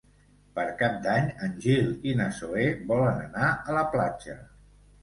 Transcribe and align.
Per 0.55 0.63
Cap 0.79 0.95
d'Any 1.03 1.27
en 1.49 1.53
Gil 1.67 1.93
i 2.13 2.17
na 2.23 2.27
Zoè 2.41 2.67
volen 2.95 3.25
anar 3.29 3.55
a 3.61 3.79
la 3.79 3.89
platja. 3.97 4.43